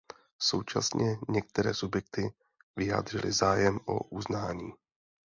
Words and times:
Současně 0.39 1.17
některé 1.29 1.73
subjekty 1.73 2.33
vyjádřily 2.75 3.31
zájem 3.31 3.79
o 3.85 4.03
uznání. 4.03 4.71